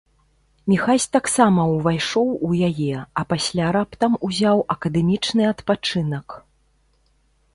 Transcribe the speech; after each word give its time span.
Міхась 0.71 1.05
таксама 1.15 1.65
ўвайшоў 1.73 2.27
у 2.47 2.49
яе, 2.69 2.95
а 3.21 3.23
пасля 3.33 3.67
раптам 3.77 4.17
узяў 4.27 4.57
акадэмічны 4.77 5.43
адпачынак. 5.53 6.27